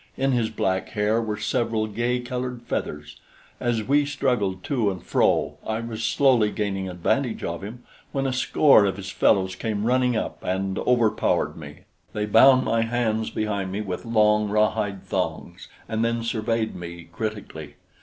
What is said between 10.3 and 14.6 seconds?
and overpowered me. They bound my hands behind me with long